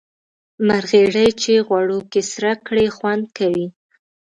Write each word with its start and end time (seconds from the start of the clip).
مرخیړي 0.67 1.27
چی 1.41 1.53
غوړو 1.67 1.99
کی 2.11 2.21
سره 2.31 2.51
کړی 2.67 2.87
خوند 2.95 3.25
کوي 3.37 3.67